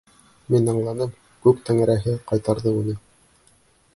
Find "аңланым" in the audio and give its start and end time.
0.71-1.11